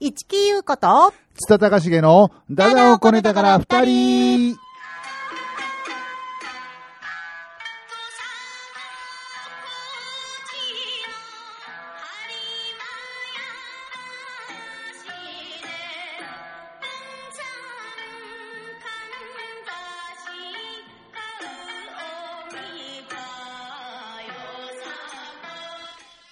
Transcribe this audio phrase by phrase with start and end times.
[0.00, 4.56] 一木優子と、津田隆重のダダをこねたから二人。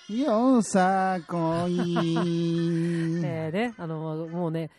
[0.08, 2.75] よさこい。
[3.26, 4.72] えーね、あの、もうね、はいは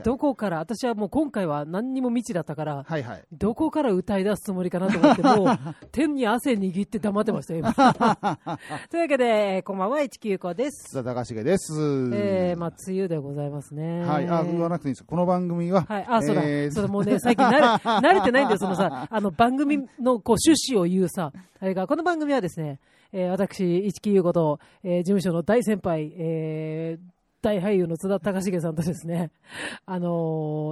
[0.00, 3.24] いどこから、私はもう今回は何にも未知だったから、はいはい。
[3.32, 5.58] どこから歌い出すつもりかなと思って、もう、
[5.90, 7.72] 天に汗握って黙ってましたよ、今。
[8.90, 10.90] というわけで、えーこんばんは、市木優子です。
[10.90, 11.72] 津田隆重です。
[12.14, 14.04] えー、まあ、梅雨でございますね。
[14.04, 14.28] はい。
[14.28, 15.08] あ、言わなくていいですか。
[15.08, 22.78] この番組は、はい、あ、そうだ、えーそうだ、もうね、最近慣れ、 慣れてないんだよ、そのさ、あの、番組の、こう、趣旨を言うさ、あれが、この番組はですね、
[23.12, 27.11] えー私、市木優子と、えー事務所の大先輩、えー
[27.42, 29.32] 大俳優の津田隆重さんとですね、
[29.84, 30.08] あの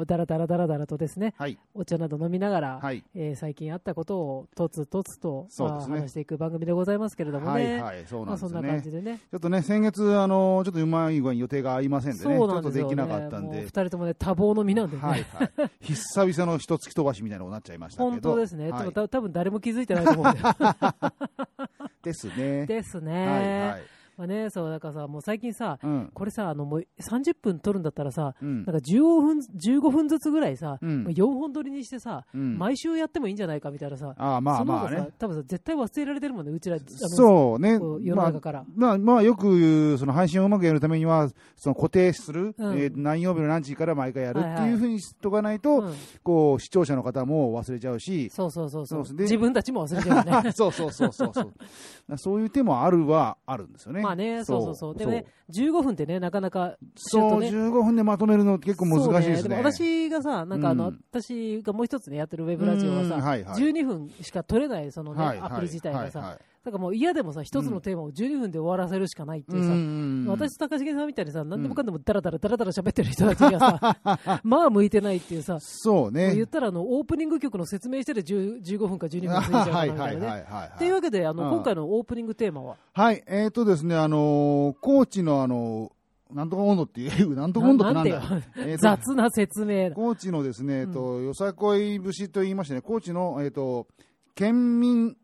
[0.03, 1.59] ーだらだらだらだらとですね、はい。
[1.75, 3.05] お茶など飲みながら、はい。
[3.15, 7.81] えー最近あったことをとつとつと、まあ話していく番組でございますけれどもね。
[7.81, 8.07] はいはい。
[8.07, 9.03] そうまあ、なんですよそんな感じね。
[9.03, 9.19] でね。
[9.19, 12.91] ちょっとね、先月、あの、ちょっとうまい具合に予定が合いませんでね、ちそうょっとなんですよ、ね。
[12.91, 15.03] できなかったんで二、人ともね、多忙の身なんでね。
[15.03, 15.51] はいはい。
[15.81, 18.11] 久々の一月飛ばしみたいなのになっちゃいましたけど。
[18.11, 18.71] 本当ですね。
[18.71, 20.41] はいでもた多分誰も気づいてないと思うんで。
[22.03, 22.67] ですね。
[22.67, 23.27] ですね。
[23.27, 24.00] はいはい。
[24.21, 26.11] まあね、そう、だからさ、もう最近さ、うん。
[26.13, 35.09] これさ、あの、もう30分撮るんだったらさ、うんなんか15分、15分ずつぐらいさ、うん4本撮りにしてさ、うん毎週やってもいいんじゃないかみたいなさ、ああ、まあまあね。
[35.19, 37.79] 多分さ、絶対忘れられてるもんね、うちら、そうね。
[38.03, 38.65] 世のまあ中から。
[38.75, 50.53] まあ、まあ、よく言う、その配信をうまくやるためには、その固定する、うんえー何曜日の何時から毎回やるってはいはいいうふうにしとかないと、うんこう、視聴者の方も忘れちゃうし、そうそうそうそうそうで自分たちも忘れちゃうよね。
[50.53, 52.19] そうそうそうそうそう。
[52.19, 54.03] そういう手もあるはあるんですよね。
[54.03, 54.63] まあね、そう。
[54.63, 54.95] そうそう。
[54.95, 57.69] でもね、15分ってね、なかなか、そう、シュートね。
[57.69, 59.57] 15分でまとめるの結構難しいですね。
[59.57, 61.01] 私がさ、なんかあの、うん。
[61.11, 63.23] 私がもう一つね、やってるウェブラジオはさ、うん。
[63.23, 63.63] はいはい。
[63.63, 65.51] 12分しか撮れない、そのね、はいはい。
[65.53, 76.35] アプリ自体がさ、はいはいだからもう嫌でもさ、一つのテーマを12分で終わらせるしかないっていうさ、うん私、高重さんみたいにさ、何でもかんでもダラダラダラダラ喋ってる人たちにはさ、 まあ向いてないっていうさ、そうね。
[76.35, 80.45] 言ったらあの、オープニング曲の説明してで10 15分か12分過ぎちゃうかなみたいなね。
[80.75, 81.51] っていうわけで、あの、うん。
[81.51, 86.01] 今回のオープニングテーマは、はい、えーとですね、あのー高知のあのー
[86.35, 88.23] なんとか温度っていう、 なんとか温度ってなんだよ。
[88.59, 89.91] え雑な説明。
[89.93, 93.89] 高知のですね、えっと、よさこい節と言いましてね、高知の、えっと、
[94.35, 95.17] 県民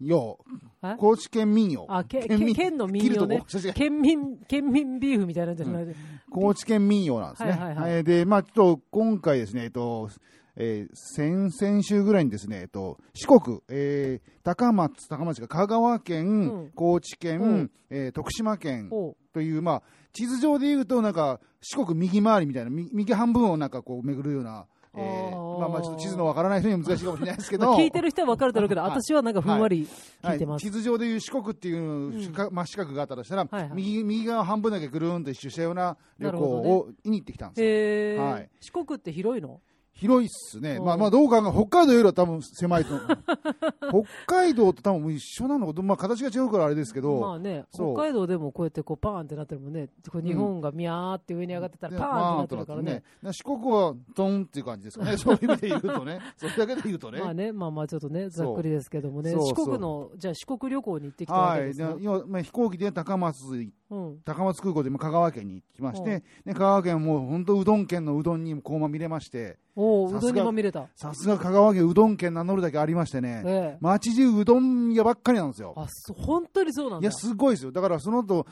[0.00, 0.38] 謡
[0.82, 1.86] え、高知県民謡。
[1.88, 3.42] あ、け、県県の民謡ね。
[3.74, 5.86] 県民、県民ビーフみたいなんじゃない、
[6.30, 7.50] 高知県民謡なんですね。
[7.50, 7.92] はいはいはい。
[7.92, 10.08] えーで、まあちょっと今回ですね、えっと、
[10.56, 16.32] えー先々週ぐらいにですね、えっと、四国、えー高松、高松が香川県、う
[16.66, 16.70] ん。
[16.74, 17.70] 高知県、うん。
[17.90, 18.90] えー徳島県
[19.32, 19.82] という、まあ、
[20.12, 28.90] 地図上で言うと、なんか、四国右回りみたいな、み右半分をなんかこう巡るような、えーまあまあちょっと地図のわからない人には難しいかもしれないですけまど、あ聞いてる人は分かるだろうけど、はい。
[28.90, 29.86] 私はなんかふんわり
[30.22, 30.64] 聞いてます。
[30.64, 32.22] はい、地図上でいう四国っていう、ん。
[32.22, 33.70] 四角真四角があったとしたら、はいはい。
[33.74, 38.48] 右右側半分だけぐるーんと一周したような旅行を見に行ってきたんですはい。
[38.60, 39.60] 四国って広いの？
[39.92, 40.76] 広いっすね。
[40.76, 44.04] うんまあまあどう考え、北海道よりは多分狭いと思う。
[44.26, 49.88] 北海道と多分一緒なのか、まあ形が違うからあれですけど、まあね、北海道でもこうやってこうパーンってなってるもんね。
[50.22, 53.02] 日本がミャーって上に上がってたらでパーンってなってるからね。
[53.22, 55.16] まあ四国はドンっていう感じですかね。
[55.18, 56.20] そういう意味で言うとね。
[56.36, 57.20] それだけで言うとね。
[57.20, 59.32] まあね、まあまあちょっとね、ざっくりですけどもね。
[59.32, 61.60] 四国の、じゃあ四国旅行に行ってきたわはい。
[61.60, 61.94] けですね。
[61.96, 64.20] で要はまあ、飛行機で高松、うん。
[64.24, 70.88] 高松空港で今香川県に来まして、で香川県はもう本当うどん県のうどんにこうまみれまして、おお、うさすがどんにまみれた。
[70.96, 73.78] さすが香川県うどん県名乗るだけありましてね、ええ。
[73.80, 75.74] 町中うどん屋ばっかりなんですよ。
[75.76, 77.04] あ、そう本当にそうなんだ。
[77.04, 77.72] いや、すごいですよ。
[77.72, 78.46] だからその後、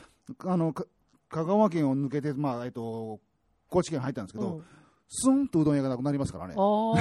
[0.45, 0.85] あの、か
[1.31, 3.21] 香川県を抜けて、まあ、えっと、
[3.69, 4.65] 高知県入ったんですけど、うん
[5.11, 6.55] スンとうどん屋がなくなりますからね。
[6.57, 6.95] あお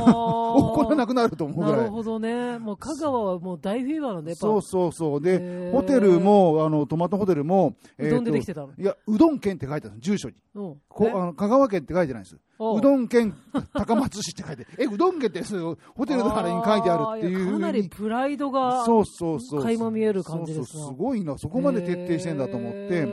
[0.74, 0.96] これあ。
[0.96, 1.72] なくなると思うぐらい。
[1.78, 2.58] なるほどね。
[2.58, 4.34] もう香川はもう大フィーバーなんで。
[4.36, 5.22] そうそうそう。
[5.22, 8.70] で、ホテルも、あの、トマトホテルも、うどんでできててたの？
[8.78, 10.36] いや、うどん県って書いてあるんです、住所に。
[10.56, 10.76] うん。
[10.88, 11.12] こえ？
[11.12, 12.38] あの香川県って書いてないんです。
[12.60, 13.36] おううどん県
[13.74, 17.52] 高松市って書いて、 え、うどん県ってホテルのあれに書いてあるっていう。
[17.54, 18.86] かなりプライドが。
[18.86, 19.62] そうそうそう。
[19.62, 23.06] 垣間見える感じですすごいな、そこまで徹底してんだと思って。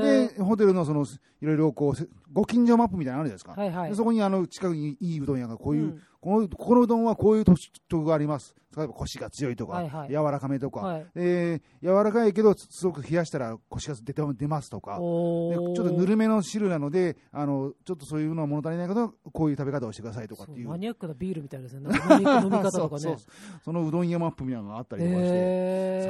[0.00, 1.04] で、ホテルのその、
[1.42, 3.60] いろいろこう、せご近所マップみたいなのあるじゃないですか。
[3.60, 3.96] はいはいで。
[3.96, 11.06] そこにあの、近くにいいうどん屋がこういう、うんこのこのうどんはこういう特徴があります例えばコシが強いとか、はいはい柔らかめとか、はい。
[11.16, 21.88] えー柔らかいけどすごく冷やしたらコシが出て出ますとかちょっとぬるめの汁なのであのちょっとそういうのは物足りないけどこういう食べ方をしてくださいとかっていうマニアックなビールみたいですね。
[22.10, 23.18] 飲み飲み方とかそうね。
[23.18, 23.30] そう
[23.64, 26.02] そのうどん屋マップみたいなのがあったりとかして、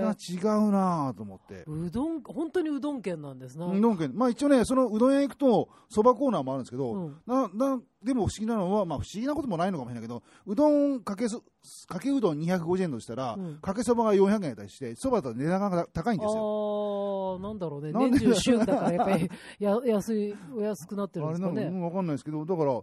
[0.00, 1.64] さすが違うなぁと思って。
[1.66, 3.66] うどん、本当にうどん県なんですな。
[3.66, 11.42] うどん県まあ一応ね、そのうどん屋行くと、そばコーナーもあるんですけど、うんななでも不思議なのは、まあ不思議なこともないのかもしれないけど、うどんかけそ、
[11.88, 17.36] かけうどん250円としたら、うんかけそばが400円やったりして、そばだと値段が高いんですよ。
[17.38, 17.92] ああ、なんだろうね。
[17.92, 21.76] 年中旬だからやっぱり や安い、お安くなってるんあれなの、ですかね。
[21.76, 22.80] うんわかんないですけど、だから、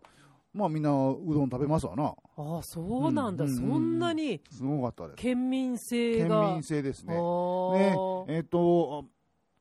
[0.53, 2.13] まあみんなうどん食べますわな。
[2.37, 3.45] ああ、そうなんだ。
[3.45, 5.15] うんそんなにすごかったです。
[5.17, 6.51] 県民性県が。
[6.53, 7.13] 民性ですね。
[7.15, 9.05] あねーえっ、と、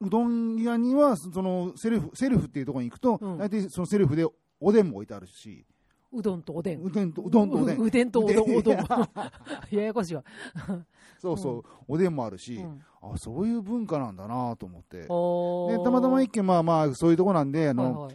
[0.02, 4.26] うどん屋には、そのセルフ、セルフっていうところに行くと、うん大体そのセルフで
[4.60, 5.64] おでんも置いてあるし、
[6.12, 6.82] うどんとおでん。
[6.82, 7.78] うどんと、うどんとおでん。
[7.78, 8.56] ううでんとおどん。
[8.56, 8.86] おどんいや
[9.72, 10.24] ややこしいわ。
[11.18, 15.02] そうそう、おでんもあるし、うんあ、そういう文化なんだなと思って。
[15.02, 18.14] で、たまたま一軒、まあまあ、そういうとこなんで、あの、はいはい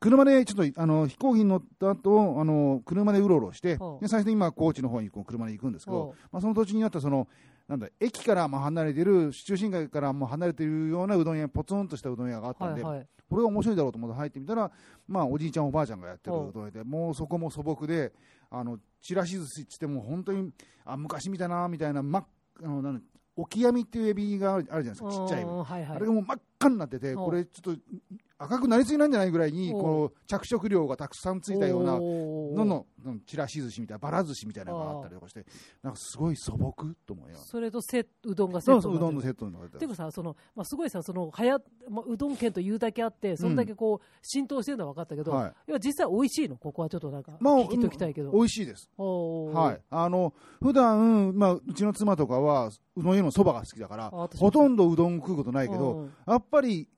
[0.00, 7.28] 車でちょっと、あの、飛行機に乗った後、あの、車でうろうろしてはあ、で、最初に今、高知の方にこう車で行くんですけはど、まあ、その途中にあった、その、
[7.68, 13.06] なんだ、駅からまあ離れてる、中心街からもう離れてるようなうどん屋、ポツンとしたうどん屋があったんで、はいはい。
[13.28, 14.70] これが面白いだろうと思って入ってみたら、
[15.08, 18.12] まあ、おじいちゃん、おばあちゃんがやってるおうどん屋で、もうそこも素朴で、
[18.50, 20.52] あの、ちらし寿司っても、本当に、
[20.84, 22.24] あ、昔見たな、みたいな、ま、
[22.62, 23.02] あの、なん
[23.38, 25.84] オキヤミっていうエビがあるじゃないですか、ちっちゃいはいはい。
[25.84, 27.80] あれがもう真っ赤になってて、おこれちょっと
[28.38, 35.46] 赤くなりすぎなんじゃないぐらいに、おこう着色料がたくさんついたような、のの、うんちらし寿司みたいな、ばら寿司みたいなのがあったりとかして、
[35.82, 36.74] なんかすごい素朴
[37.06, 37.36] と思うよ。
[37.38, 39.78] それとセうどんがセそうそう、ットうどんのセットになってる。
[39.78, 45.70] ていうかさ、その、まあ、すごいさ、その、はや、まあ、うどん県というだけあって、そんだけこう、浸透してるのは分かったけど、はい。
[45.70, 46.56] いや、実際美味しいの？
[46.56, 48.32] ここはちょっとなんか、まあ、聞いときたいけど。
[48.32, 48.90] 美味しいです。
[48.98, 49.82] はい。
[49.88, 56.12] あの、普段、まあ、うちの妻とかは、うどん屋のそばが好きだから、ほとんどうどん食うことないけど、うん。
[56.26, 56.88] やっぱり、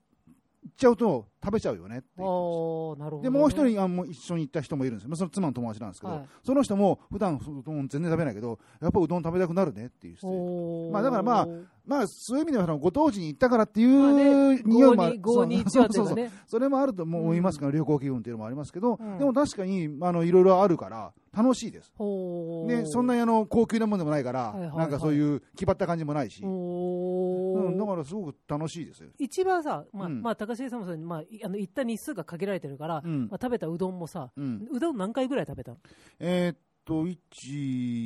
[0.61, 3.21] 行っちゃうと食べちゃうよねって言って。
[3.23, 5.09] で、もう一人あもう一緒に行った人もいるんですよ。
[5.09, 6.25] まあ、その妻の友達なんですけど、はい。
[6.43, 11.47] その人も普段うどん全然食べないけど、やっぱうどん食べたくなるねっていうまあだからまあ
[11.85, 16.31] まあ、そういう意味ではそのご当地に行ったからっていう匂いもある、521はというかね。
[16.45, 19.17] それもあると思いますから、旅行気分っていうのもありますけど、うん。
[19.17, 21.93] でも確かにあのいろいろあるから楽しいです。
[21.97, 24.77] おーで、そんなにあの高級なものでもないから、はいはいはい。
[24.77, 26.47] なんかそういう気張った感じもないし、う。
[26.47, 29.09] ん、だからすごく楽しいですよ。
[29.19, 30.21] 一番さ、まあ、うん。
[30.21, 33.27] まあ、高重さんもそうに、まあ、いあの、行った日数が限られてるから、うん。
[33.29, 35.77] まあ、食べたうどんもさ、うん、うどん何回ぐらい食べたの？
[36.19, 37.17] えーっと、1、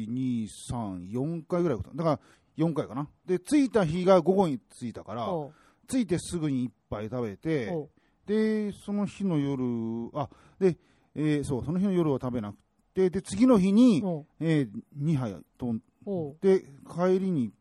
[0.09, 1.77] 2、3、4回ぐらい。
[1.95, 2.19] だから
[2.57, 3.07] 4回かな。
[3.25, 5.27] で、着いた日が午後に着いたから、
[5.87, 7.73] 着いてすぐに1杯食べて、
[8.25, 9.63] で、その日の夜、
[10.13, 10.29] あ、
[10.59, 10.77] で、
[11.15, 12.57] えーそう、その日の夜は食べなく
[12.93, 14.03] て、で、次の日に、
[14.39, 14.69] えー、
[15.01, 15.75] 2杯と、
[16.41, 17.51] で、帰りに、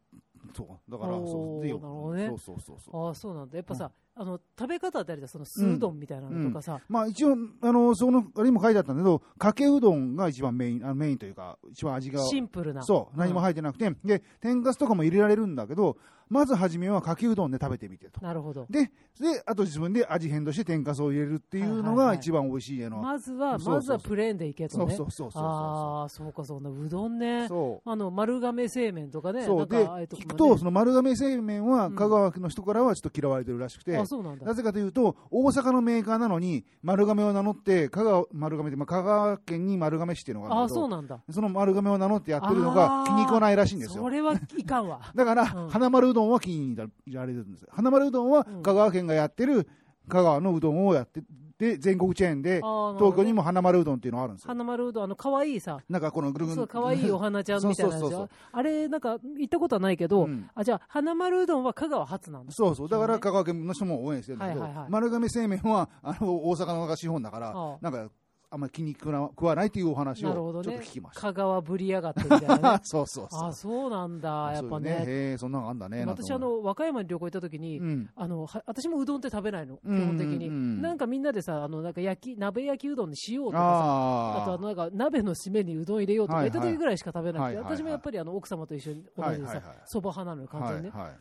[0.55, 2.27] そう、だから、そう、で、なるほどね。
[2.29, 3.07] そうそうそうそう。
[3.07, 3.57] ああ、そうなんだ。
[3.57, 12.83] やっぱさ、あの、食べ方ってあるじゃん、その酢うどんみたいなのとかさ、まあ一応、あの、その、あれにも書いてあったんだけど、かけうどんが一番メイン、あメインというか、一番味が、シンプルな。
[12.83, 15.97] そう、何も入ってなくて、で、天かすとかも入れられるんだけど、
[16.33, 18.23] まず初めはかけうどんで食べてみてと。
[18.23, 18.67] なるほど。
[18.71, 18.91] で、
[19.21, 23.03] で、あと自分で味変として天かすを入れるっていうのが一番美味しいの。
[23.03, 24.95] まずは、まずはプレーンでいけとね。
[24.97, 27.49] そうそうそうそうああ、そうか、そんな、うどんね。
[27.49, 27.91] そう。
[27.91, 29.45] あの、丸亀製麺とかね。
[29.45, 29.67] そう。
[29.67, 34.55] で、聞くと、その丸亀製麺はうん香川の人からはちょっと嫌われてるらしくて、あ、そうなんだな。
[34.55, 41.21] ぜかというと、大阪のメーカーなのに、丸亀を名乗って、香川、丸亀って、まあ、香川県に丸亀市っていうのがあるあそうなんだ。
[41.31, 44.03] その丸亀を名乗ってやってるのが気に食わないらしいんですよ。
[44.03, 45.01] それはいかんわ。
[45.15, 47.69] だから、うん花丸うどんは気に入られるんですよ。
[47.73, 49.69] 花丸うどんはうん香川県がやってる
[50.09, 51.23] 香川のうどんをやって、
[51.59, 54.49] で、全国チェーンで、東京にも花丸うどんっていうのがあるんですよ。
[54.49, 56.67] 花丸うどん、あの、可愛いさ、なんかこのぐるぐる。
[56.67, 58.29] 可愛いお花ちゃんみたいなそうそうそうよ。
[58.51, 62.53] あれ、なんか、行ったことはないけど、うんあ、じゃあ、花丸うどんは香川初なんだ。
[62.53, 62.89] そうそう。
[62.89, 68.11] だから香川県の人も応援してるんだけど、はいはいはい丸亀製麺は、あの、大阪の資本だからなんか、
[68.53, 69.11] あんまり気に食
[69.47, 71.23] わないっていうお話をちょっとね聞きました。
[71.23, 72.81] 香川ぶりやがってみたいなね。
[72.85, 73.49] そうそうそう。
[73.49, 74.91] あ、そうなんだ、やっぱね。
[75.07, 76.05] へえ、そんなのあんだね。
[76.05, 78.11] 私、あの、和歌山に旅行行った時に、うん。
[78.15, 80.49] あの、は私もうどんって食べないの、基うん本的に。
[80.49, 90.91] うんなんかみんなでさ、あの、なんか焼き、鍋焼きうどんにしようとかさ、ああとあのなんか鍋の締めにうどん入れようとか言った時ぐらいしか食べないはいはい私もやっぱりあの奥様と一緒に同じでさはいはいはい、そば派なのよ、完全にね。
[90.91, 91.13] はいはい。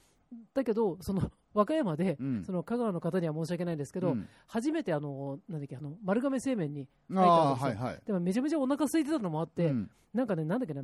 [0.53, 8.01] だけど、その和歌山で、うんその香川の方には申し訳ないんですけど、うん初めてあの、なんだっけ、あの丸亀製麺に入ったんですよはいはい。
[8.05, 10.81] でもめちゃめちゃお腹空いてたのもあって、うんなんかね、なんだっけな、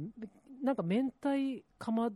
[0.64, 2.10] なんか明太釜、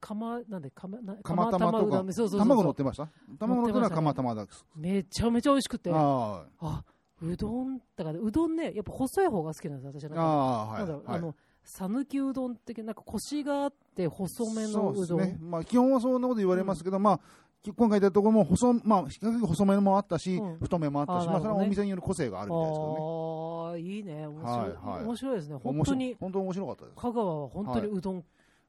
[0.00, 1.98] 釜、なんで、釜、な釜玉とか？
[1.98, 3.08] そうそうそう卵乗ってました？
[3.38, 4.46] 卵乗ってるのは釜玉だ。
[4.74, 6.84] めちゃめちゃ美味しくて、ああ
[7.22, 10.22] うどん、だからうどんね、やっぱ細い方が好きなんですよ、私はなんか。
[10.22, 10.78] ああ、はい。
[10.80, 11.34] なんだろう、はいあの、
[11.64, 15.06] 讃岐うどん的な、なんかコシがあって細めのうどん。
[15.06, 15.38] そうですね。
[15.40, 17.20] まあ、基本はそんなこと言われますけど、まあ、き
[17.64, 22.96] 今回言ったところも細、まあ、比較的細めもあったし、うん太めもあったし、まあ、それはお店による個性があるみたいですけどね。
[23.00, 24.26] ああ、いいね。
[24.28, 25.56] 面白い,、はいはい面白いですね。
[25.56, 26.96] 本当に、本当面白かったです。
[26.96, 28.24] 香川は本当にうどん。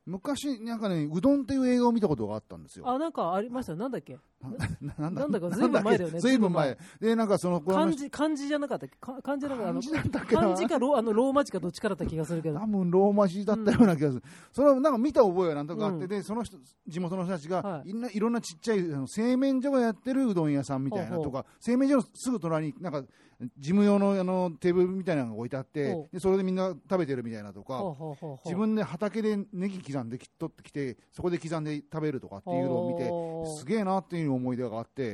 [0.07, 2.89] 昔、なんかね、うどんっていう映画を見たことがあったんですよ。
[2.89, 3.73] あ、なんかありました？
[3.73, 4.17] よなんだっけ？
[4.97, 6.77] ななんだかずいぶん前だよねずいぶん前。
[6.99, 8.97] で、なんかその、漢字、漢字じゃなかったっけ？
[8.97, 12.59] か漢字じゃなかあの漢字かロあのローマ字かどっちかだった気がするけど。
[12.59, 16.07] 多分ローマ字だったような気がする、それはなんか見た覚えはなんとかあって、うん。
[16.07, 17.89] でその人地元の人たちが、はい。
[17.89, 23.03] い、ろんないろんなちっちゃいあの製麺所がやってるうどん屋さんみたいなとか、製麺所のすぐ隣になんか
[23.39, 27.83] 事務用のあのテーブルみたいなのが置いてあってで、それでみんな食べてるみたいなとか、
[28.45, 35.13] 自分で畑でネギ刻んでき取ってきて、そこで刻んで食べるとかっていうのを見て、すげえなっていう思い出があって。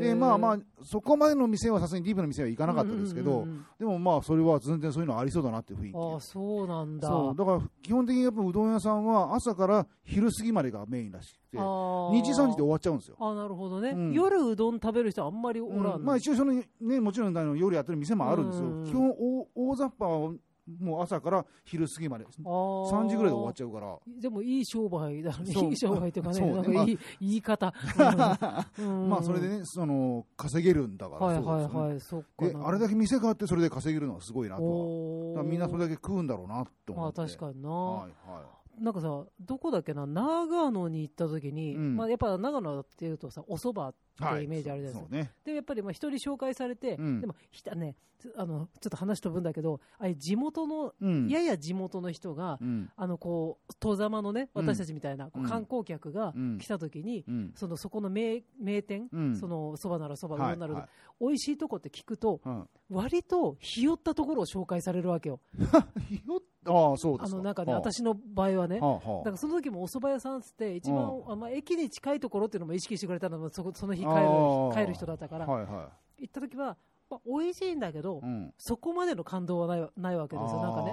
[0.00, 5.96] でまあまあ、そこまでの店はさすがにディープな店は行かなかったですけど、うんうんうんうんでもまあ、それは全然そういうのありそうだなっていう雰囲気。
[5.96, 7.08] ああ、そうなんだ。
[7.08, 13.16] そうだから基本的にやっぱうどん屋さんは朝から昼過ぎまでがメインらしくてあー2時3時で終わっちゃうんですよ。
[13.20, 20.32] あなるほどね、うん夜うどん食べる人あんまりおらんの、うんまあ一応その、ね、もちろんあの夜やってる店もあるんですよ、うん基本大大雑把は
[20.80, 22.90] もう朝から昼過ぎまであー。
[22.90, 23.96] 3時ぐらいで終わっちゃうから。
[24.20, 25.44] でもいい商売だね。
[25.46, 26.52] いい商売っていうかねね。
[26.52, 27.74] なんかいい、まあ言い方、
[28.78, 29.08] うん。
[29.08, 36.92] まあそれでねその稼げるんだからはいはいはいそっかであれだけ店があってそれで稼げるのはすごいなとみんなそれだけ食うんだろうなって。
[36.92, 38.42] まあ確かにな、はいは
[38.80, 41.96] なんかさどこだっけな長野に行った時に、うん。
[41.96, 45.32] まあ、やっぱ長野っていうとさお蕎麦ってイメージあるじゃないですか、そうね。
[45.44, 47.20] でやっぱりまあ一人紹介されて、うん。
[47.20, 51.28] でもひたねつあのちょっと話飛ぶんだけどあれ地元の、うん。
[51.28, 52.90] やや地元の人が、うん。
[52.96, 54.66] あのこう戸様のねうん。
[54.66, 56.58] 私たちみたいな、観光客がうん。
[56.58, 57.52] 来た時に、うん。
[57.54, 59.36] そのそこの名名店、うん。
[59.36, 60.90] そのそばならそばうはいどんならうどんはい。
[61.20, 62.68] 美味しいとこって聞くとうん。
[62.90, 65.40] 割とひよったところを紹介されるわけよ。
[66.08, 67.36] ひよっああそうですか。
[67.36, 67.80] あのなんかねはあ。
[67.80, 69.18] 私の場合はねはあはあ。
[69.18, 76.76] だからその時もお蕎麦屋さんっつって一番うあまあ、駅に近いところっていうのも意識してくれたのもそこその日帰る帰る人だったから、はいは行った時は、
[77.10, 78.26] まあ、美味しいんだけど、い。
[78.26, 78.54] うん。
[78.58, 80.62] そこまでの感動はないわないわけですよ。
[80.62, 80.92] なんかね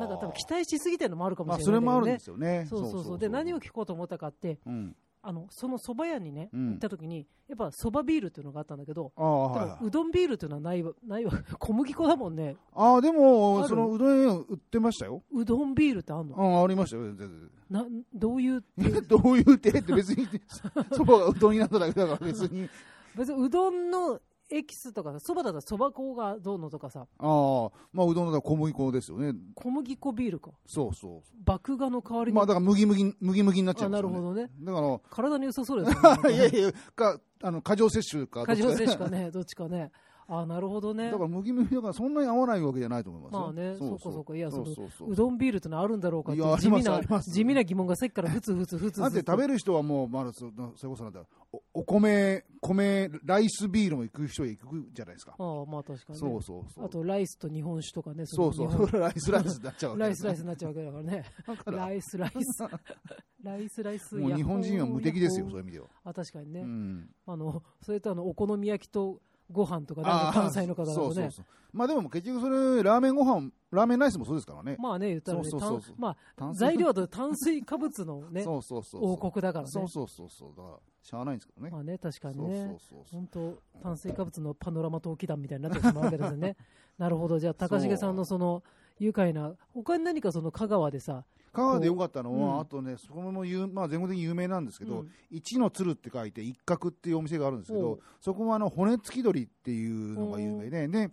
[0.00, 2.66] なんか多分期待しすぎてるのもあるかもまあ、しれないね、それもあるんですよね。
[2.68, 3.18] そうそうそう。
[3.18, 4.96] で何を聞こうと思ったかってうん。
[5.22, 15.22] あのその蕎麦屋にね、うん行った時にやっぱ蕎麦ビールっていうのがあったんだけど、ああ、はいうどんビールっていうのはないわないわ小麦粉だもんねああ、であも、るそのうどん屋売ってましたよ。
[15.32, 16.36] うどんビールってあんの？
[16.38, 17.50] ああ、ありましたよ、全然。
[17.68, 18.64] などういう？
[19.06, 20.26] どういう手って別に、
[20.92, 22.68] そばがうどんになっただけだから別に。
[23.16, 24.20] 別にうどんの
[24.50, 29.32] エキスとかそばだったらそば粉がどうのとかさああ、まあうどんだったら小麦粉ですよね。
[29.54, 32.32] 小麦粉ビールかそうそ麦芽の代わりう。
[32.32, 34.12] に、まあだから麦麦、麦麦になっちゃあうんですよ、ね。
[34.12, 35.92] なるほどねだから、体に良さそうです
[36.28, 38.44] ね いやいや、か、あの、過剰摂取か。
[38.44, 39.92] 過剰摂取かねどっちかね
[40.32, 41.10] あなるほどね。
[41.10, 43.40] だから麦麦だからそんなに合わないわけじゃないと思いますよ。
[43.40, 43.76] まあね。
[43.76, 44.36] そうかそうか。
[44.36, 44.90] いやそのそう。
[44.96, 51.22] そううどんビールってのはあるんだろうかって地味な地味な疑問がさっきからふつふつふつだって食べる人はもう、まあ、そそれこそなんだ
[51.52, 55.34] おお米、米、ライスビールも行く人は行くじゃないですか。
[55.36, 56.84] ああまあ確かに、ね、そうそうそう。
[56.84, 61.24] あとライスと日本酒とかねそうそう、ライスライスになっちゃうわけライスライスになっちゃうわけだからね。
[61.66, 62.64] ライスライス。
[63.42, 65.88] ライスライス もう日本人は無敵ですよ、そういう意味では。
[66.04, 67.10] あ確かにね、うん。
[67.26, 69.20] あのそれとあのお好み焼きと
[69.50, 71.44] ご飯とかね関西の方だとねそうそうそう。
[71.72, 74.76] まあでも結局それ、ラーメンご飯、ラーメンライスもそうですからね。
[74.78, 76.16] まあね言ったらねそうそうそうそう炭ま
[76.50, 79.12] あ材料と炭水化物のね そうそうそう。
[79.12, 80.50] 王国だからねそうそうそうそう。
[80.56, 81.70] だから、しゃあないんですけどね。
[81.70, 83.20] まあね確かにそうねそうそうそう。
[83.20, 86.56] 本当炭水化物のパノラマ陶器団みたいになってしまうわけですよね
[86.98, 88.62] なるほどじゃあ高重さんのその
[89.00, 89.54] 愉快な。
[89.74, 92.60] 他に何かその香川でさ香川で良かったのは、うん。
[92.60, 95.10] あとね、そこも有、まあ、全国的に有名なんですけど、うん。
[95.30, 97.82] 一の鶴って書いて、一角っていうお店があるんですけおう。
[97.96, 101.10] ど、そこはあの骨付き鳥っていうのが有名で、で、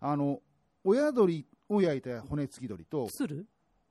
[0.00, 0.40] あの、
[0.84, 3.46] 親鶏を焼いた骨付き鳥と、鶴？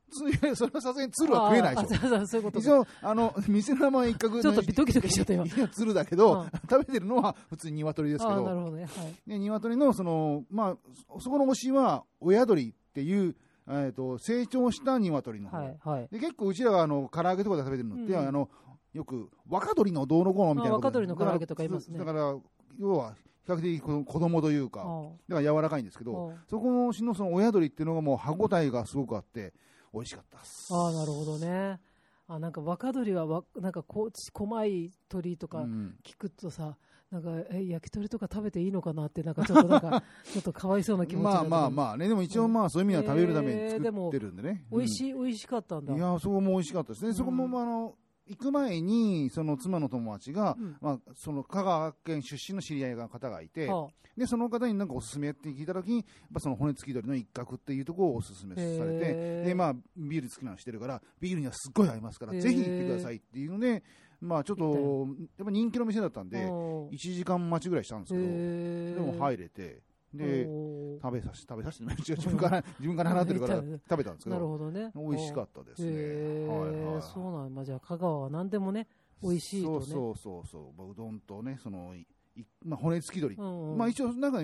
[0.09, 2.15] ついやそれはさすがに鶴は食えないでしょ。
[2.15, 5.45] あああそういうこと一応、あの、店の名前一角ちょっとドキドキしちゃった今。
[5.45, 6.49] いや、鶴だけど、うん。
[6.69, 8.83] 食べてるのは普通に鶏ですけど、ああなるほどね。
[8.83, 9.29] はい。
[9.29, 10.77] で鶏のその、まあ、
[11.13, 13.35] そそこの推しは親鶏っていう、
[13.67, 16.07] えー、と成長した鶏の方、はいはい。
[16.11, 18.27] で結構うちらがあの唐揚げとかで食べてるのって、うん。
[18.27, 18.49] あの
[18.93, 21.99] よく若鶏のどうのこうのみたいな若鶏の唐揚げとか言いますね。
[21.99, 22.39] だからだから
[22.79, 23.13] 要は
[23.45, 29.53] 比較的この子供というかあだから柔らかいんですけどあそこの推しのその親鶏っていうのがもう歯ごたえがすごくあって
[29.93, 30.73] 美味しかったです。
[30.73, 31.79] ああなるほどね。
[32.27, 35.95] あなんか若鶏はわなんかこ細い鳥とかうん。
[36.03, 36.77] 聞くとさ、
[37.11, 45.95] なんかえ焼き鳥とか食べていいのかなってなんかちょっとなんか ちょっとかわいそうな気持ちまあまああまあねでも一応まあそういう意味では食べるために作ってるんでね、美味しい美味しかったんだ。
[45.95, 47.95] いやそこも美味しかったですね、そこもああの
[48.29, 50.77] 行く前に、その妻の友達が、うん。
[50.81, 53.87] まあ、その香川県出身の知り合いが方がいて、は
[54.17, 63.83] で、その方になんかおすすめって聞いたときに、やその骨付き鳥の一角っていうところをおすすめされて、で、まあ、ビール好きなのしてるから、ビールにはすっごい合いますから、ぜひ行ってくださいっていうので、
[64.19, 65.07] まあ、ちょっと、
[65.37, 69.81] やっぱ人気の店だったんあで、うん1時間待ちぐらいしたんですけど、でも入れて、
[70.13, 70.45] で、
[71.01, 74.91] 食べさせて、食べさせて、自分から、 自分から払ってるからうん食べたんですけなるど、ほどね。
[74.95, 75.91] 美味しかったですね。
[75.91, 78.87] へはいーはいそうなんまあ、じゃあ香川は何でもね、
[79.21, 79.85] 美味しいとね。
[79.85, 82.01] そうそうそうそう、まあうどんとね、その、い
[82.35, 83.35] いまあ、骨付き鳥。
[83.35, 84.39] まあ一応、なんか、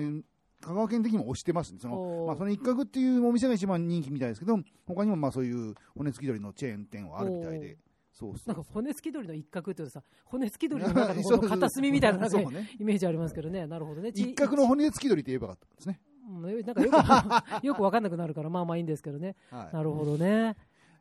[0.60, 1.78] 香川県的にも推してますね。
[1.80, 7.76] その、まあその一角っていうお店が一番人気みたいですけど、他にもまあそういう骨付き鳥のチェーン店はあるみたいで。
[8.14, 8.48] そうそう。
[8.54, 12.70] なんか骨付き鳥の一角っていうとさ、骨付き鳥の中のこの 片隅みたいななんかねね。
[12.78, 13.66] イメージありますけどね。
[13.66, 14.12] なるほどね。
[14.12, 16.00] ち一角の骨付き鳥って言えばよかったですね。
[16.26, 16.96] うんなんかよく
[17.66, 19.36] よくわかんなくなるから、まあまあいいんですけどね。
[19.50, 19.74] はい。
[19.74, 20.56] なるほどね。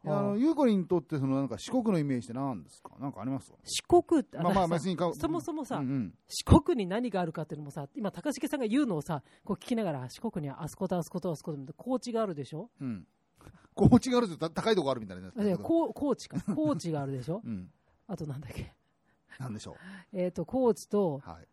[0.05, 2.91] あの、ゆうこりんにとって、そのなんか四国のイメージって何ですか？
[2.99, 3.53] なんかあります？
[3.63, 4.19] 四国？
[4.19, 12.69] って、まあまあ別にかそもそもさ、うんうん四国に何があるかっていうのもさ、今、高重さんが言うのをさ、こう聞きながら、四国にはあそことあそことあそこと高知があるでしょ？
[12.81, 13.07] うん。
[13.75, 16.37] 高知があるとた高いとこあるみたいなやつあいやこう高知か。
[16.55, 17.41] 高知があるでしょ？
[17.43, 17.69] うん。
[18.07, 18.73] あとなんだっけ？
[19.39, 19.75] なんでしょ
[20.13, 21.29] えっ、と、高知とう。
[21.29, 21.47] はい。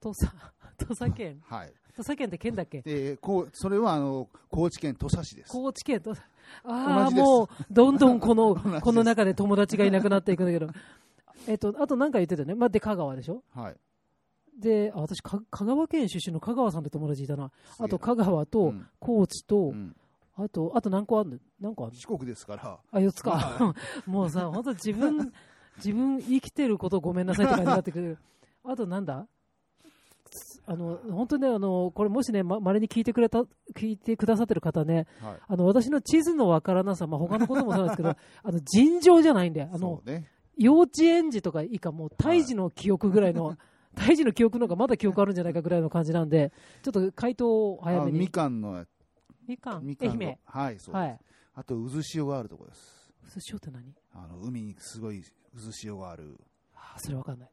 [0.00, 0.32] 土佐、
[0.78, 1.40] 土佐県。
[1.46, 1.72] はい。
[1.96, 2.80] 土佐県って県だっけ？
[2.82, 5.52] で、こう、それはあの、高知県土佐市です。
[5.52, 6.16] 高知県と、あ
[6.64, 10.70] あ、同じですもう、どんどんこの、この中で友達がいなくなっていくんだけど。
[11.46, 12.54] えっと、あと何か言ってたよね？
[12.54, 13.42] まあ、で、香川でしょ？
[13.54, 13.76] はい。
[14.58, 17.50] で、あ私か、香川県出身の香川さんって友達いたな。
[17.78, 19.94] あと、香川とうん、高知と、うん
[20.40, 21.38] あと、あと何個あるの？
[21.60, 21.98] 何個あるの？
[21.98, 22.78] 四国ですから。
[22.92, 23.74] あ、4つか。
[24.06, 25.32] もうさ、本当自分、
[25.76, 28.18] 自分生きてることごめんなさいって感じになってくる。
[28.64, 29.26] あとなんだ？
[30.66, 33.40] あの、本当ね、あの、これもしね、ま、稀に聞いてくれた、
[33.74, 35.36] 聞いてくださってる方ね、はい。
[35.48, 38.10] あの、私の地図のわからなさ、まあ、他のこともそうなんですけど、
[38.44, 39.68] あの、尋常じゃないんだよ。
[39.72, 40.28] あのそ、うね。
[40.58, 43.56] 幼稚園児とか以下、もう胎児の記憶ぐらいの、
[43.94, 46.52] 胎児の記憶の方がまだ記憶あるんじゃないかぐらいの感じなんで、
[46.82, 48.18] ちょっと回答を早めに。
[48.18, 48.84] あみかんの、
[49.48, 50.38] みかん、みかんの愛媛。
[50.44, 51.02] はい、そうです。
[51.02, 51.20] はい。
[51.54, 53.12] あと、渦潮があるところです。
[53.34, 53.94] 寿司って何？
[54.14, 56.38] あの、海にすごい渦潮がある、
[56.74, 57.50] あ、それわかんない。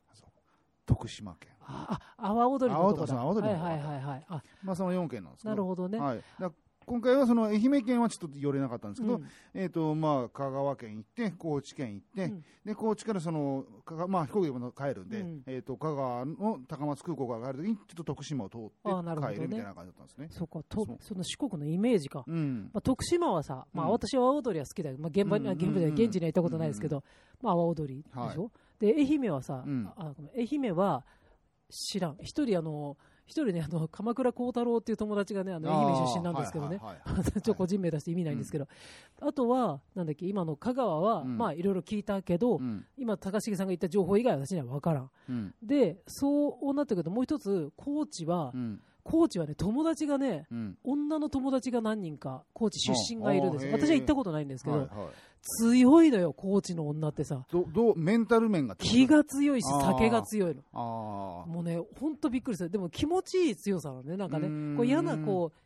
[0.85, 1.51] 徳島県。
[1.61, 3.13] あ、あ阿波踊りのとこだ。
[3.15, 4.25] 阿波踊りはいはいのとこはいはい。
[4.29, 5.49] あ、まあ、その4県なんですけど。
[5.49, 5.99] なるほどね。
[5.99, 6.21] はい。
[6.39, 6.51] だ
[6.85, 9.25] 今回はその愛媛県はちょっと寄れなかったんですけど、うん。
[9.53, 12.43] えっ、と、まあ、香川県行って、高知県行って、うん。
[12.63, 13.65] で、高知からその、
[14.07, 15.41] まあ、飛行機でも帰るんで、うん。
[15.47, 19.35] えっ、と、香川の高松空港から帰るときに、ちょっと徳島を通ってあなるほどね。
[19.35, 20.27] 帰るみたいな感じだったんですね。
[20.29, 22.23] そうか、とその四国のイメージか。
[22.27, 22.69] うん。
[22.73, 23.91] まあ、徳島はさ、まあ、うん。
[23.91, 27.03] 私は阿波踊りは好きだけど、まあ、現場に、あうん現場で現地には行ったことないですけど、
[27.41, 29.89] まあ、阿波踊りでしょ、で、愛媛はさ、うん。
[29.95, 31.03] あ愛媛は
[31.69, 32.17] 知らん。
[32.21, 36.79] 一人あの、一人ね、あの、鎌倉幸太郎っていう友達がね、あの、愛媛出身なんですけどね。
[37.43, 38.67] ちょ、個人名出して意味ないんですけど。
[39.19, 42.85] あとは、なんだっけ、今の香川は、うんまあ、いろいろ聞いたけど、うん。
[42.97, 45.11] 今、高重さんが言った情報以外は私には分からん。
[45.29, 45.55] うん。
[45.63, 48.81] で、そうなってくると、もう一つ、高知は、うん。
[49.03, 50.77] 高知はね、友達がね、うん。
[50.83, 54.87] 女の友達が何人か、高知出身がいるんです私は行ったことないんですけど。
[55.45, 57.45] 強いのよ、高知の女ってさ。
[57.51, 60.61] ど、どう、メンタル面が気が強いし、酒が強いの。
[60.73, 61.47] ああ。
[61.47, 62.69] もうね、ほんとびっくりする。
[62.69, 64.17] でも気持ちいい強さなのね。
[64.17, 65.64] なんかねこう嫌な、こう、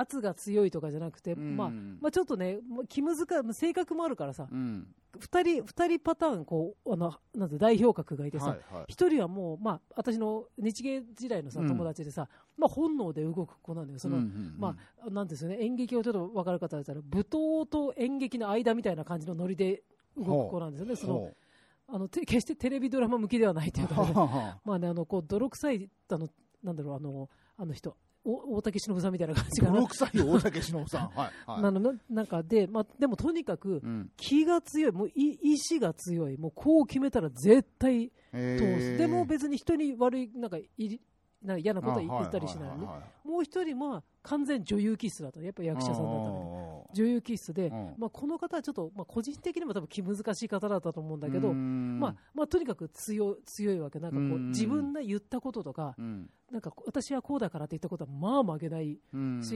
[0.00, 4.86] 圧が強いとかじゃなくて、うんまあ、まあちょっとね、まあ気難しい、性格もあるからさ、うん。
[5.18, 8.84] 二人、二人パターン、こう、あの、なんて代表格がいてさ、はいはい。
[8.88, 13.98] 一人はもう、まあ、私の日芸時代のさ、うん友達でさ、まあ、本能で動く子なんだよ。
[13.98, 19.82] その、うんうんうんまあ、なんですよね、演劇をちょっと分かる方だったら、舞踏と演劇の間みたいな感じのノリで
[20.16, 20.96] 動く子なんですよね。
[20.96, 21.34] その、ほ
[21.88, 24.12] あの、て決してテレビドラマ向きではないといううか、ね、
[24.64, 26.28] まあね、あの、こう、泥臭い、あの、
[26.62, 29.86] なんだろう、あの、あの人、お大竹しのぶさんみたいな感じかな泥。
[29.88, 31.10] 臭い大竹しのぶさん。
[31.10, 31.50] はい。
[31.50, 31.62] はい。
[31.62, 34.10] なのななんかで、まあ、でもとにかく、うん。
[34.16, 38.98] 気が強い、もうい意志が強い、もうこう決めたら絶対え通す。
[38.98, 41.00] でも別に人に悪い、なんかいり、
[41.42, 42.86] な嫌なことは言ったりしないのね。
[43.24, 45.40] もう一人は完全女優気質だと。
[45.40, 46.59] やっぱ役者さんだったのに。
[46.92, 47.94] 女優気質で、うん。
[47.98, 53.98] まあ、この方はちょっと、まあ、個人的にも多分気難しい方だったと思うんだけど、まあままあ、とにかく強い強いわけ。
[53.98, 54.48] なんかこううん。
[54.48, 56.28] 自分で言ったこととかうん。
[56.50, 59.42] なんか私はこうだからって言ったことはまあ曲げないうん。
[59.42, 59.50] し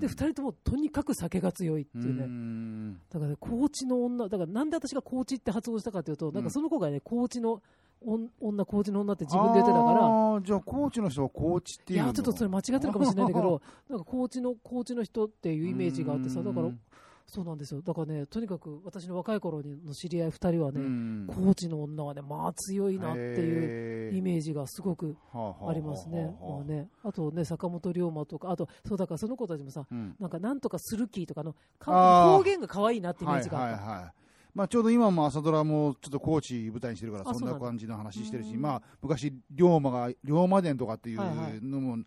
[0.00, 7.62] で2人ともとにかく酒が強いっていうね、ねだからね、高知の女、だからなんで私が高知って発音したかというと、なんかその子がね、高知の
[8.02, 16.70] 女、女高知の女って自分で言ってたから、じゃあ高知の人は高知っていういや、ちょっとそれ間違ってるかもしれないんだけど、 なんか高知の、高知の人っていうイメージがあってさ、だから、
[17.26, 17.80] そうなんですよ。
[17.80, 26.34] だからね、とにかく私の若い頃の知り合い2人はね、高知の女はね、まあ強いなっていうイメージがすごくありますね。
[26.40, 29.86] まあね、あとね、坂本龍馬とか、あと、そうだからその子たちもさ、
[30.18, 33.82] なんかなんとかするきとかの、か方言が可愛いなってイメージがあった。
[33.84, 34.12] はいはいはい
[34.54, 38.60] まあ、ちょうど今も朝ドラもちょっと高知舞台にしてるから、あそんなん感じの話してるし、うん。
[38.60, 41.60] まあ、昔、龍馬が、龍馬伝とかっていうはいはい。
[41.62, 41.98] のも、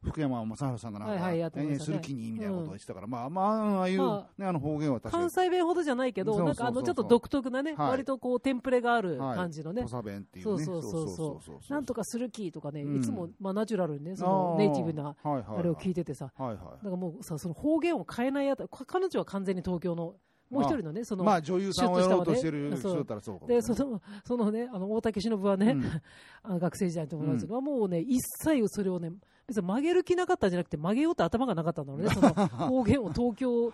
[0.00, 1.78] 福山雅治さんがなんか、はいはいね。
[1.80, 7.90] する気にみたいなことを言ってたから、まあ、まあ、ああいう、まね、あの方言は確か関に、西弁ほどじゃないけど、なんかあのちょっと独特なね、はい。
[7.90, 9.36] 割とこうテンプレがあるはい。
[9.36, 9.82] 感じのね。
[9.82, 10.64] 土、佐弁っていうね。
[10.64, 12.96] そうそうそうなんとかする気とかね、うん。
[12.98, 15.58] いつもまあナチュラルにね、そのネイティブなはいはいはい。
[15.58, 16.56] あれを聞いててさ、はいはい。
[16.58, 20.14] だからもうさ、その方言を変えないやつ、彼女は完全に東京の、
[20.50, 25.84] もう一人のね、その、まあ女優さんをやろうとしてる人だったらそうかもで、その、そのね、あの、大竹しのぶはね、うん。
[26.42, 29.12] あの学生時代の友達はもうね、一切それをね、
[29.46, 33.70] 別に曲げる気なかったんじゃなくて、曲げようって頭がなかったんだろうね、その 方言を東京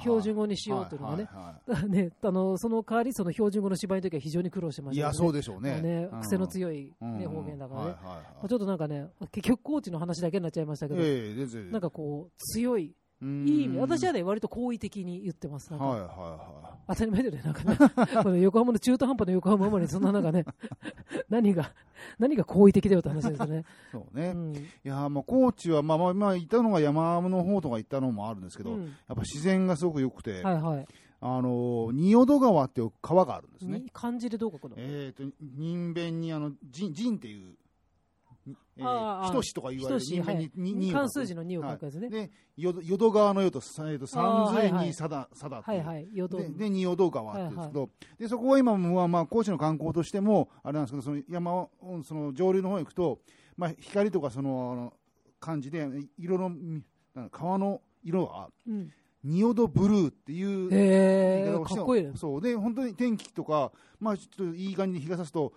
[0.00, 1.24] 標準語にしようというのがね。
[1.24, 5.80] はいはいはだからね、あの、その代わり、その標準語の芝居の時は非常に苦労してまいいや、したけどそうでしょうね。
[5.80, 6.20] ねうん。
[6.20, 7.96] 癖の強い、うんね、方言だからね。
[8.48, 11.00] ちょっとなんかね、結局コーチの話だけになっちゃいましたけど、
[11.70, 15.70] なんかこう、強い、うんいい意味、私はね、割と好意的に言ってます。
[15.70, 17.76] なんかはいはいは当たり前だよね、なんかね。
[18.22, 20.44] この横浜の中途半端な横浜生まれにそんななんかね、
[21.30, 21.72] 何が、
[22.18, 23.60] 何が好意的だよって話ですよね。
[23.60, 23.64] い。
[23.92, 24.28] そうね。
[24.28, 24.54] うん。
[24.54, 30.86] いや、まあ、高知は、まあまあ、まあ、行ったのが山の方とか行ったのもあるんですけど、うんやっぱ自然がすごく良くて、はいはい。
[31.20, 33.80] あの、仁淀川っていう川があるんですね。
[33.80, 34.76] に漢字でどう書くの？
[34.78, 37.54] えっ、と、人弁に、あの、人、人っていう、
[38.78, 42.10] えー、人志とか言われる人弁いに、に、にを書く関数字の2を書くやつね。
[42.10, 45.62] で、よど淀川のよと、さえっと、三髄にさだ、さだ。
[45.62, 46.08] はいはい。
[46.12, 51.70] よどで、で、仁淀川って言うんですけど、で、そこは今も、まあ、高知の観光としても、あれなんですけど、その山を、
[52.04, 53.20] その上流の方に行くと、
[53.56, 54.92] まあ、光とかその、あの
[55.40, 56.52] 感じで、色の、
[57.30, 58.92] 川の色が、うん。
[59.24, 62.12] 仁淀ブルーっていう言い方をしてかっこいいね。
[62.14, 62.40] そう。
[62.40, 65.52] で、本当に天気とか、まあ、ちょっといい感じに日が差すと、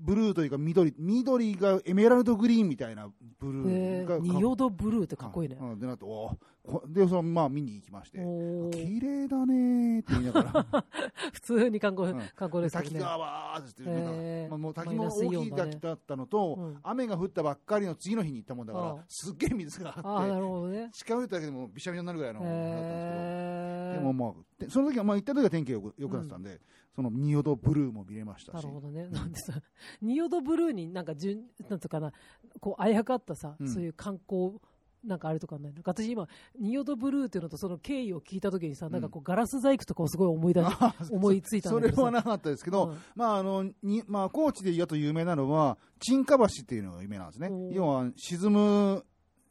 [0.00, 4.16] ブルーというか緑、緑がエメラルドグリーンみたいなブルへーが。
[4.16, 5.58] え、仁淀ブルーってかっこいいね。
[5.60, 5.78] うん。
[5.78, 10.84] で、なと、おで、その、まあ、見に行きまして、綺麗だねーって言いながら、
[11.32, 12.82] 普通に観光うん、観光ですね。
[12.82, 14.48] 滝がわーって言って、なんかへー。
[14.48, 16.78] まあ、もう滝も大きい滝だったのと、うん。
[16.82, 20.90] 雨が降ったばっかりの次の日に行ったもんだからすっげえ水がああ、なあって、るほどね。
[20.92, 23.56] 近寄っただけでもびしゃびしゃになるぐらいのものだったんですけど。
[23.92, 26.60] でもまあ、でその時は、まあ行った時は天気がよく良くなってたんで、
[26.96, 28.54] その仁淀ブルーも見れましたし。
[28.54, 29.06] なる、ほどね。
[29.12, 29.52] なんでさ、
[30.00, 32.12] 仁淀ブルーになんかじゅん、なんつうかな、
[32.58, 33.68] こう、あやかったさ、うん。
[33.68, 34.58] そういう観光、
[35.04, 35.82] なんかあれとかないの？
[35.84, 36.26] 私今、
[36.58, 40.66] 仁淀ブルーっていうのとその経緯を聞いたときにさ、なんかこう、ガラス細工とかをすごい思い出し、
[41.12, 41.80] 思いついたんそ。
[41.80, 42.96] れはなかったですけど、うん。
[43.14, 47.50] まああのにまあ、高知でやと有名なのは、沈下橋っていうのが有名なんですね。
[47.72, 49.04] 要は沈む、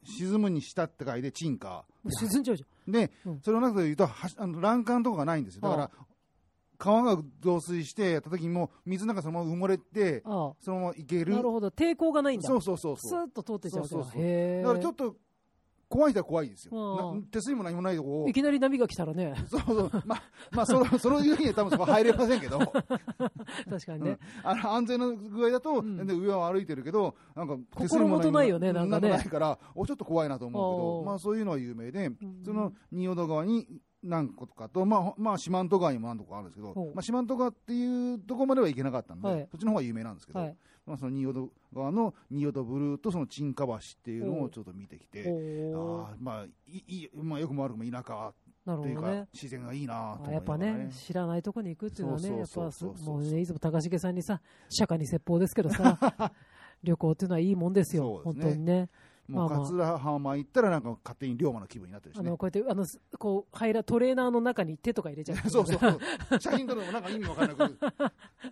[0.03, 1.86] 沈むにしたって書いて沈下。
[2.10, 3.41] 沈んじゃうじで、うん。
[3.41, 5.62] それをなくて言うと、はあの欄干とかがないんですよ。
[5.62, 5.91] だから、
[6.86, 10.32] 川が増水してやった時にもう水の中そのまま埋もれて、ゃん。
[10.32, 11.24] あそのまま行けあ。
[11.24, 11.34] る。
[11.34, 11.67] なるほど。
[11.69, 12.48] 抵抗がないんだ。
[12.48, 13.24] そうそうそうスそう。
[13.24, 14.62] ーッと通ってっちゃうわけだそうそうそうへえ。
[14.62, 15.15] だからちょっと
[15.88, 16.71] 怖い人は怖いですよ。
[16.74, 18.34] うんな手すりも何もないとこをい。
[18.34, 19.91] きなり波が来たらね、そうそう。
[20.06, 22.60] まあ、 まあ、その、そのいうふうには多分そこ入れませんけど。
[23.69, 24.17] 確かにね。
[24.43, 33.67] あの安全の具合だと、んで上を歩いてるけど、なんか心もとないよねなんかねないから、おちょっと怖いなと思うけど、まあそういうのは有名で、んその仁淀川に
[34.06, 39.48] 何個かと、まあ、ほまあ、四万十川にも何とかあるんですけどまあ、四万十川っていうところまでは行けなかったんで、はい。
[39.52, 40.56] そっちの方が有名なんですけど、はい。
[40.86, 48.34] まあ、その仁淀川の仁淀ブルーとその沈下橋っていうのをちょっと見てきて、あーまあ、いいまあ、よくも悪くも田舎
[48.65, 49.28] なるというか、ほどね。
[49.34, 56.00] 自然がいいなとあ思いやっぱね、知らないとこに行くっていうのはね、やっぱもうね、いつも高重さんにさ、釈迦に説法ですけどさ、
[56.84, 58.44] 旅行っていうのはいいもんですよ、すね。
[58.44, 58.89] 当にね。
[59.28, 62.38] もう桂浜行ったらなんか勝手に龍馬の気分になってるしねあの、。
[62.38, 65.50] こうやって、あの、すこう、入ら、トレーナーの中に手とか入れちゃう。
[65.50, 66.40] そ うそうそう。
[66.40, 67.78] 写真撮るのもなんか意味わからなく、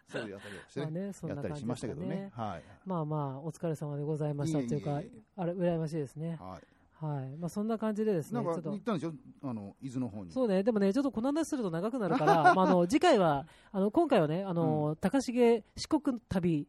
[0.08, 0.86] そういうやったりをしてね。
[0.86, 2.32] まあね、そんやったりしな感じましたけどね。
[2.34, 2.64] はい。
[2.86, 5.02] まあまあ、お疲れ様でございましたっていうか
[5.36, 6.38] あれ、羨ましいですね。
[6.42, 7.06] はい。
[7.06, 7.38] はい。
[7.38, 9.14] まあ、そんな感じでですね、なんかちょっと行ったんでしょ？
[9.50, 10.32] あの、伊豆の方に。
[10.32, 16.68] そうね、でもね、ちょっとこの話すると長くなるから、 まあ、あの次回は、あの今回はね、あの高重四国旅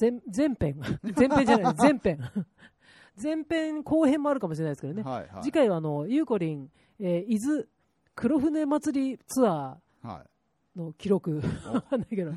[0.00, 0.78] 前前編、
[1.16, 2.20] 前編じゃない、前編、
[3.20, 5.42] 前編後編もあるかもしれないですけどね、はいはい。
[5.42, 6.70] 次回はあのゆうこりん、
[7.00, 7.64] えー伊豆
[8.14, 10.08] 黒船祭りツアはい。
[10.78, 12.32] ーの記録、わか んないけど、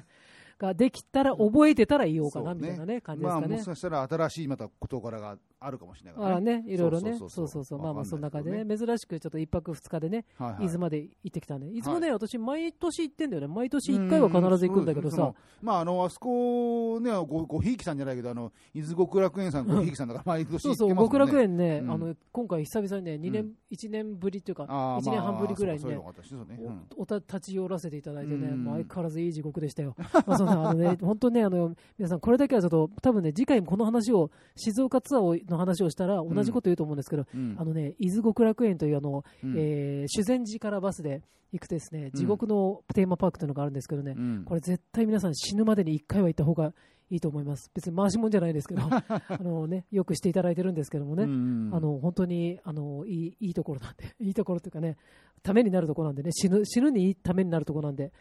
[0.57, 3.65] ができたら、覚えてたら言おうかなみたいなね、感じでますあ、かねもし。
[3.65, 6.63] かしたら新しいまた事柄があるかもしれないかあらね。
[6.67, 7.65] いろいろね、そううそうう。
[7.65, 10.25] そうまあまあ、そんな感じでね、珍しくちょっと一泊二日でね、
[10.59, 11.69] 伊豆まで行ってきたね。
[11.69, 11.81] い。
[11.81, 13.47] つもね、私、毎年行ってんだよね。
[13.47, 15.33] 毎年一回は必ず行くんだけどさ。
[15.61, 20.95] まあ、あの、あそこね、ご、ごひいきさんじゃないけど、あの、伊豆極楽園さんごひいきさんだから、 毎年行ってそうそう。
[20.95, 21.91] 極楽園ね、うん。
[21.91, 29.95] あの、今回久々にね、2う年、一年ぶりっていうか、あー1年半ぶりぐらいにねおおた立ち寄らせていただいてね、相変わらずいい地獄でしたよ。
[30.25, 46.73] まあそんな、あのね、本当ね、あの、皆さんこれだけはちょっと、多分ね、次回もこの話を、静岡ツアーをのの話をしたら同じこと言うと思うんですけど、うんあのね、伊豆極楽園というあの、うんえー修善寺からバスで行くとですね、地獄のテーマパークというのがあるんですけどね、うんこれ絶対皆さん死ぬまでに1回は行った方が
[47.09, 47.71] いいと思います。
[47.73, 49.03] 別に回しもんじゃないですけど、 あ
[49.41, 54.97] のね、よくしていただいてるんですけどもね、うんあの本当にあのいいいいところなんで、 いいところというかね、
[55.43, 58.11] ためになるところなんでね、死ぬ死ぬにいいためになるところなんで、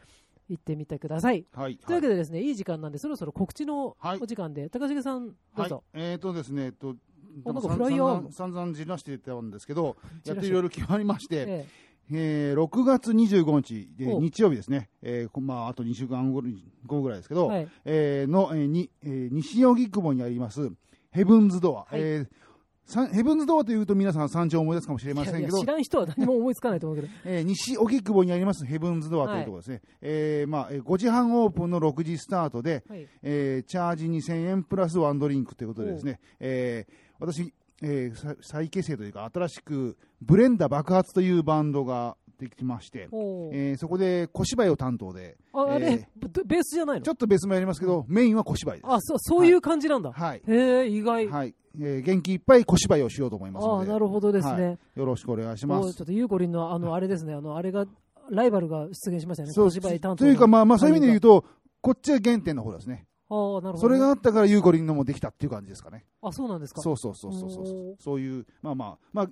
[0.49, 1.47] 行ってみてください。
[1.53, 1.77] はい。
[1.79, 5.85] というわけでですね、いい時間なんで、そろそろ告知のはいお時間で、高重さん、どうはいぞ。。
[5.95, 6.95] えっとですね、えっと、あ
[7.45, 11.67] なんか散フライヤー々散々じらしてたんですけど、やってといろいろ決まりまして、え
[12.11, 12.55] え。
[12.55, 14.21] ー6月25日でお。
[14.21, 16.43] 日曜日ですね、えーこまあ、あと2週間後
[16.87, 17.69] 後ぐらいですけど、えはい。
[17.85, 20.71] えーの、えーにえー西荻窪にあります
[21.11, 22.01] ヘブンズドア、はい。
[22.01, 22.29] えー
[22.87, 33.09] さヘブンズドアというと皆さん山頂を思い出すかもしれませんけど知らん人は何も思いつかないと思うけど、 えー西荻窪にありますヘブンズドアというところですね、えーまあ、えー5時半オープンの6時スタートで、はい。
[33.23, 43.09] えーチャージ2000円プラスワンドリンクということでですね、えー私、えーさ再結成というか新しくブレンダ爆発というバンドができまして、
[43.53, 47.05] えーそこで小芝居を担当で、ああれ、えベベースじゃないの？
[47.05, 48.87] ちょっとベースもやりますけど、メインは小芝居です。
[48.91, 50.13] あそうそういう感じなんだ。
[50.13, 50.43] はい。
[50.47, 51.29] へえ、意外。
[51.29, 51.55] はい。
[51.81, 53.91] えー元気いっぱい小芝居をしようと思いますので。
[53.91, 54.79] ああ、なるほどですはいね。
[54.95, 55.89] よろしくお願いします。
[55.89, 57.87] おちょっとゆうこりんの、あの、あれですね、あの、あれが、
[58.31, 59.55] ライバルが出現しましたよね。
[59.55, 61.45] 小芝居担当のというか、まあまあ、そういう意味で言うと、
[61.81, 63.07] こっちは原点の方ですね。
[63.31, 63.79] ああ、なるほどね。
[63.81, 66.05] それがあったから、ユーコリンのもできたっていう感じですかね。
[66.23, 66.83] あ、そうなんですか。
[66.83, 69.31] そうそうそうそうそうそういう、まあまあ、まあ、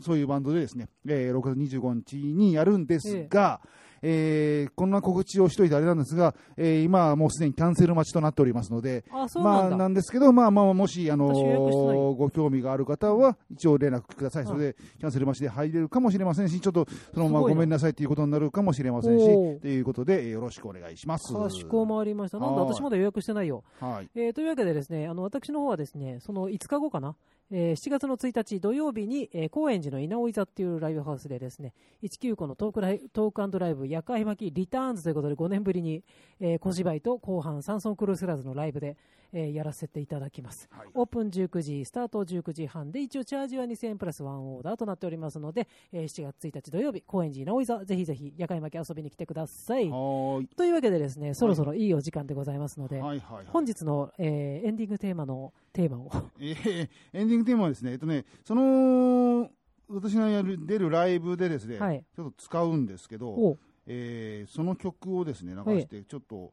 [0.00, 14.42] そういうバンドでですね、えー6月25日にやるんですが、えーこんな告知をしといてあれなんですが、えー今はもうすでにキャンセル待ちとなっておりますので、あ、そうまあ、なんですけど、まあまあ、もし、あのーご興味がある方は、一応連絡ください。
[14.44, 21.32] うんそれで、キャンセル待ちで入れるかもしれませんし、ちょっと、そのまますごめんなさいということになるかもしれませんし、ということで、えーよろしくお願いします。
[21.34, 22.38] かしこまりました。
[22.38, 23.64] なんだ、はい私まだ予約してないよ。
[23.80, 24.08] はい。
[24.14, 27.16] えーというわけでですね、あの、私の方はですね、その5日後かな、
[27.52, 36.04] えー7月の1日土曜日に、えー高円寺の稲尾座っていうライブハウスでですね、195のトークライトークライブ、夜会巻きリターンズということで5年ぶりに、
[36.38, 38.96] えー小芝居と後半サンソンクルースラーズのライブで、
[39.32, 40.68] えーやらせていただきます。
[40.70, 40.88] はい。
[40.94, 49.88] オープン19時、スタート19時半で、一応チャージは2000円プラスワンオーダーとなっておりますので、えー7月1日土曜日、高円寺稲尾座、ぜひぜひ夜会巻き遊びに来てください。
[49.88, 53.46] というわけでですね、そろそろいいお時間でございますので、はいはいはい。
[53.46, 56.10] 本日の、えーエンディングテーマのテーマを。
[56.38, 59.50] えーエンディングテーマはですね、えっとね、その、
[59.88, 62.04] 私がやる、出るライブでですね、はい。
[62.14, 66.52] ちょっと使うんですけど、おえーその曲をですね、流して、ちょっと、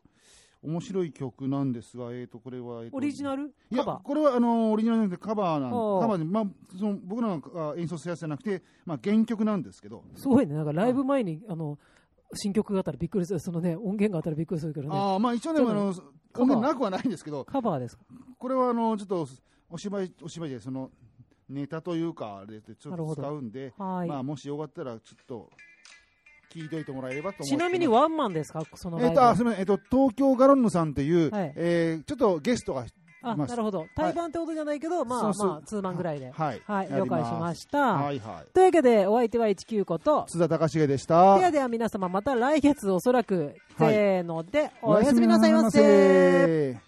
[0.64, 3.54] 面白い曲なんですが、えーと、これは、えーとオリジナル？
[3.70, 4.02] いや、カバー？
[4.04, 6.46] これはあのオリジナルじゃなくてカバーなんカバーで、まあ、
[6.78, 11.78] その僕らが演奏するやつじゃなくて、まあ、原曲なんですけど、すごいね、なんかライブ前にあの
[12.34, 18.04] 新曲があったらびっくりする、そのね、音源があったらびっくりするけどね、あーまあ、一応ね、ちょっとあの音源なくはないんですけど、カバーですか？
[18.38, 19.28] これはあのちょっと
[19.70, 20.92] お芝居、お芝居で、その
[21.50, 25.50] ネタというか、あれでちょっと使うんで、はい、まあ、もしよかったら、ちょっと
[26.54, 32.86] 聞いといてもらえればと思ちなみにはワンマンですか、そのえっと、あすみません、えっと、東京ガロンヌさんっていう、はいえーちょっとゲストが、
[33.22, 36.32] あなるほど、対バンってことじゃないけど、まあそうそうまあ、ツーマンぐらいで。
[36.32, 37.80] はい、はい、了解しました。
[37.80, 38.54] はいはい。
[38.54, 41.38] というわけで、お相手は19個と、津田隆重でした。
[41.38, 45.80] ではでは皆様、また来月おそらく、はいせーので、おやすみなさいませ。
[45.80, 46.87] せ。